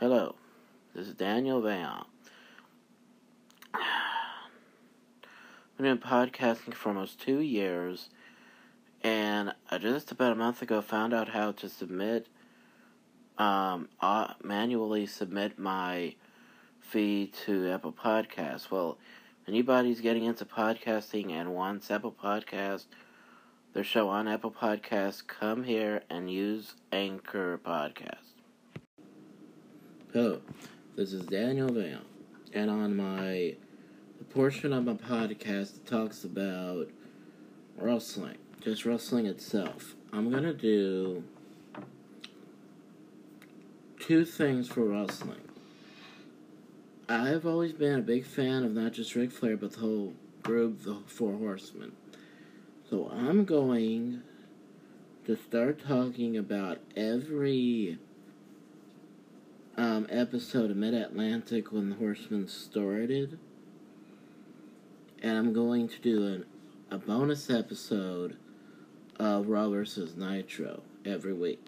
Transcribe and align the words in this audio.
Hello, 0.00 0.36
this 0.94 1.08
is 1.08 1.14
Daniel 1.14 1.60
Veillon. 1.60 2.04
I've 3.74 3.82
been 5.76 5.98
podcasting 5.98 6.72
for 6.72 6.90
almost 6.90 7.20
two 7.20 7.40
years, 7.40 8.08
and 9.02 9.54
I 9.72 9.78
just 9.78 10.12
about 10.12 10.30
a 10.30 10.36
month 10.36 10.62
ago 10.62 10.80
found 10.82 11.12
out 11.12 11.30
how 11.30 11.50
to 11.50 11.68
submit, 11.68 12.28
um, 13.38 13.88
uh, 14.00 14.34
manually 14.40 15.04
submit 15.04 15.58
my 15.58 16.14
feed 16.78 17.32
to 17.46 17.68
Apple 17.68 17.92
Podcasts. 17.92 18.70
Well, 18.70 18.98
anybody's 19.48 20.00
getting 20.00 20.26
into 20.26 20.44
podcasting 20.44 21.32
and 21.32 21.56
wants 21.56 21.90
Apple 21.90 22.14
Podcast, 22.22 22.84
their 23.72 23.82
show 23.82 24.08
on 24.08 24.28
Apple 24.28 24.52
Podcasts, 24.52 25.26
come 25.26 25.64
here 25.64 26.04
and 26.08 26.30
use 26.30 26.76
Anchor 26.92 27.58
Podcast. 27.58 28.37
Hello, 30.14 30.40
this 30.96 31.12
is 31.12 31.26
Daniel 31.26 31.68
Veillon, 31.68 32.00
and 32.54 32.70
on 32.70 32.96
my 32.96 33.56
portion 34.30 34.72
of 34.72 34.86
my 34.86 34.94
podcast 34.94 35.74
that 35.74 35.86
talks 35.86 36.24
about 36.24 36.88
wrestling, 37.76 38.38
just 38.62 38.86
wrestling 38.86 39.26
itself, 39.26 39.96
I'm 40.10 40.30
gonna 40.30 40.54
do 40.54 41.24
two 44.00 44.24
things 44.24 44.66
for 44.66 44.84
wrestling. 44.84 45.42
I've 47.06 47.44
always 47.44 47.74
been 47.74 47.98
a 47.98 48.02
big 48.02 48.24
fan 48.24 48.64
of 48.64 48.72
not 48.72 48.92
just 48.94 49.14
Ric 49.14 49.30
Flair, 49.30 49.58
but 49.58 49.72
the 49.72 49.80
whole 49.80 50.14
group, 50.42 50.84
the 50.84 51.02
Four 51.04 51.36
Horsemen. 51.36 51.92
So 52.88 53.10
I'm 53.10 53.44
going 53.44 54.22
to 55.26 55.36
start 55.36 55.86
talking 55.86 56.38
about 56.38 56.78
every 56.96 57.98
um, 59.78 60.08
episode 60.10 60.72
of 60.72 60.76
Mid 60.76 60.92
Atlantic 60.92 61.70
when 61.70 61.90
the 61.90 61.96
Horsemen 61.96 62.48
started. 62.48 63.38
And 65.22 65.38
I'm 65.38 65.52
going 65.52 65.88
to 65.88 65.98
do 66.00 66.26
an, 66.26 66.46
a 66.90 66.98
bonus 66.98 67.48
episode 67.48 68.36
of 69.20 69.48
Raw 69.48 69.70
vs. 69.70 70.16
Nitro 70.16 70.82
every 71.04 71.32
week. 71.32 71.64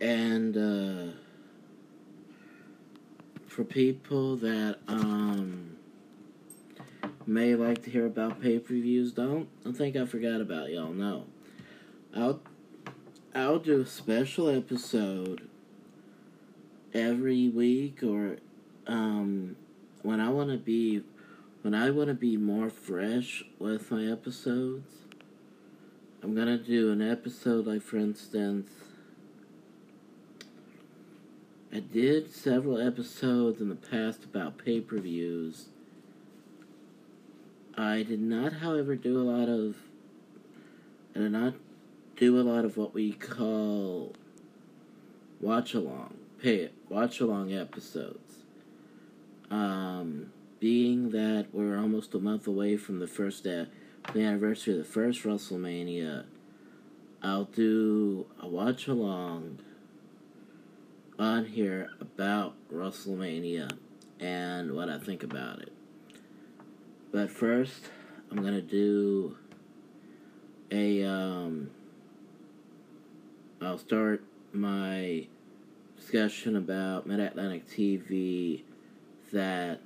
And 0.00 0.56
uh, 0.56 1.12
for 3.48 3.64
people 3.64 4.36
that 4.36 4.78
um, 4.86 5.76
may 7.26 7.56
like 7.56 7.82
to 7.82 7.90
hear 7.90 8.06
about 8.06 8.40
pay 8.40 8.60
per 8.60 8.74
views, 8.74 9.12
don't, 9.12 9.48
don't 9.64 9.76
think 9.76 9.96
I 9.96 10.04
forgot 10.04 10.40
about 10.40 10.70
y'all. 10.70 10.92
No. 10.92 11.24
I'll 12.16 12.40
I'll 13.34 13.58
do 13.58 13.80
a 13.80 13.86
special 13.86 14.48
episode 14.48 15.48
every 16.92 17.48
week 17.48 18.04
or 18.04 18.36
um 18.86 19.56
when 20.02 20.20
I 20.20 20.28
want 20.28 20.50
to 20.50 20.56
be 20.56 21.02
when 21.62 21.74
I 21.74 21.90
want 21.90 22.08
to 22.08 22.14
be 22.14 22.36
more 22.36 22.70
fresh 22.70 23.42
with 23.58 23.90
my 23.90 24.04
episodes. 24.04 24.92
I'm 26.22 26.36
going 26.36 26.46
to 26.46 26.56
do 26.56 26.92
an 26.92 27.02
episode 27.02 27.66
like 27.66 27.82
for 27.82 27.96
instance 27.96 28.70
I 31.72 31.80
did 31.80 32.32
several 32.32 32.80
episodes 32.80 33.60
in 33.60 33.68
the 33.68 33.74
past 33.74 34.22
about 34.22 34.58
pay-per-views. 34.58 35.70
I 37.76 38.04
did 38.04 38.20
not, 38.20 38.52
however, 38.52 38.94
do 38.94 39.20
a 39.20 39.26
lot 39.28 39.48
of 39.48 39.74
I 41.16 41.18
did 41.18 41.32
not 41.32 41.54
do 42.16 42.40
a 42.40 42.42
lot 42.42 42.64
of 42.64 42.76
what 42.76 42.94
we 42.94 43.12
call 43.12 44.14
watch 45.40 45.74
along, 45.74 46.16
pay 46.40 46.56
it 46.56 46.74
watch 46.88 47.20
along 47.20 47.52
episodes. 47.52 48.44
Um, 49.50 50.32
being 50.60 51.10
that 51.10 51.48
we're 51.52 51.78
almost 51.78 52.14
a 52.14 52.18
month 52.18 52.46
away 52.46 52.76
from 52.76 52.98
the 52.98 53.06
first 53.06 53.46
uh, 53.46 53.66
the 54.12 54.22
anniversary 54.22 54.74
of 54.74 54.78
the 54.78 54.84
first 54.84 55.22
WrestleMania, 55.22 56.24
I'll 57.22 57.44
do 57.44 58.26
a 58.40 58.46
watch 58.46 58.86
along 58.86 59.60
on 61.18 61.46
here 61.46 61.90
about 62.00 62.54
WrestleMania 62.72 63.70
and 64.20 64.74
what 64.74 64.88
I 64.88 64.98
think 64.98 65.22
about 65.22 65.60
it. 65.60 65.72
But 67.12 67.30
first, 67.30 67.90
I'm 68.30 68.42
gonna 68.42 68.60
do 68.60 69.36
a 70.70 71.04
um, 71.04 71.43
I'll 73.74 73.80
start 73.80 74.22
my 74.52 75.26
discussion 75.96 76.54
about 76.54 77.08
Mid 77.08 77.18
Atlantic 77.18 77.68
TV 77.68 78.62
that 79.32 79.80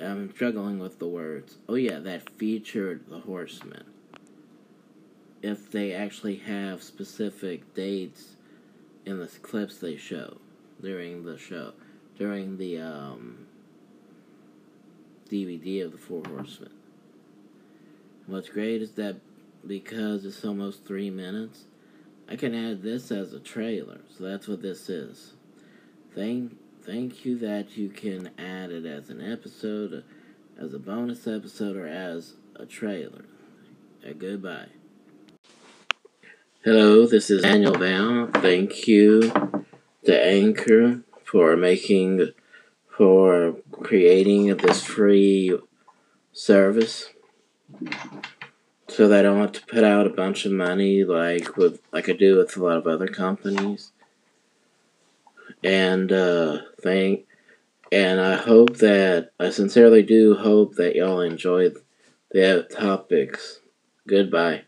I'm 0.00 0.32
struggling 0.34 0.78
with 0.78 0.98
the 0.98 1.06
words. 1.06 1.58
Oh, 1.68 1.74
yeah, 1.74 1.98
that 1.98 2.30
featured 2.38 3.10
the 3.10 3.18
Horsemen. 3.18 3.84
If 5.42 5.70
they 5.70 5.92
actually 5.92 6.36
have 6.36 6.82
specific 6.82 7.74
dates 7.74 8.36
in 9.04 9.18
the 9.18 9.26
clips 9.26 9.76
they 9.76 9.98
show 9.98 10.38
during 10.80 11.26
the 11.26 11.36
show, 11.36 11.74
during 12.16 12.56
the 12.56 12.80
um, 12.80 13.48
DVD 15.28 15.84
of 15.84 15.92
the 15.92 15.98
Four 15.98 16.22
Horsemen. 16.26 16.70
What's 18.26 18.48
great 18.48 18.82
is 18.82 18.92
that 18.92 19.16
because 19.64 20.24
it's 20.24 20.44
almost 20.44 20.84
three 20.84 21.10
minutes, 21.10 21.64
I 22.28 22.34
can 22.34 22.54
add 22.54 22.82
this 22.82 23.12
as 23.12 23.32
a 23.32 23.38
trailer. 23.38 24.00
So 24.16 24.24
that's 24.24 24.48
what 24.48 24.62
this 24.62 24.88
is. 24.88 25.34
Thank, 26.12 26.56
thank 26.82 27.24
you 27.24 27.38
that 27.38 27.76
you 27.76 27.88
can 27.88 28.30
add 28.36 28.72
it 28.72 28.84
as 28.84 29.10
an 29.10 29.20
episode, 29.20 30.02
as 30.60 30.74
a 30.74 30.78
bonus 30.80 31.28
episode, 31.28 31.76
or 31.76 31.86
as 31.86 32.34
a 32.56 32.66
trailer. 32.66 33.26
Uh, 34.04 34.12
goodbye. 34.18 34.68
Hello, 36.64 37.06
this 37.06 37.30
is 37.30 37.42
Daniel 37.42 37.74
Veillon. 37.74 38.32
Thank 38.42 38.88
you 38.88 39.30
to 40.04 40.24
Anchor 40.24 41.02
for 41.22 41.56
making, 41.56 42.32
for 42.88 43.54
creating 43.70 44.56
this 44.56 44.82
free 44.82 45.56
service 46.32 47.10
so 48.88 49.16
I 49.16 49.22
don't 49.22 49.40
have 49.40 49.52
to 49.52 49.66
put 49.66 49.84
out 49.84 50.06
a 50.06 50.10
bunch 50.10 50.46
of 50.46 50.52
money 50.52 51.04
like 51.04 51.56
with 51.56 51.80
like 51.92 52.08
I 52.08 52.12
do 52.12 52.36
with 52.36 52.56
a 52.56 52.64
lot 52.64 52.78
of 52.78 52.86
other 52.86 53.08
companies. 53.08 53.92
And 55.64 56.12
uh 56.12 56.58
thank 56.82 57.26
and 57.92 58.20
I 58.20 58.36
hope 58.36 58.78
that 58.78 59.30
I 59.38 59.50
sincerely 59.50 60.02
do 60.02 60.36
hope 60.36 60.76
that 60.76 60.96
y'all 60.96 61.20
enjoyed 61.20 61.76
the 62.30 62.66
topics. 62.70 63.60
Goodbye. 64.06 64.62